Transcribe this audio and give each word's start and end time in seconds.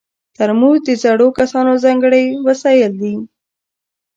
ترموز 0.35 0.79
د 0.87 0.89
زړو 1.03 1.27
کسانو 1.39 1.73
ځانګړی 1.83 2.25
وسایل 2.47 2.93
دي. 3.01 3.13